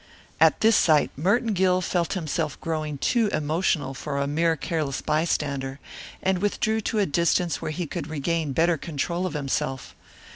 [0.39, 5.79] At this sight Merton Gill felt himself growing too emotional for a mere careless bystander,
[6.23, 9.93] and withdrew to a distance where he could regain better control of himself.